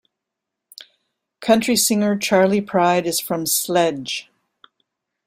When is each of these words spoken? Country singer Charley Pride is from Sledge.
Country 1.41 1.75
singer 1.75 2.17
Charley 2.17 2.59
Pride 2.59 3.05
is 3.05 3.19
from 3.19 3.45
Sledge. 3.45 4.31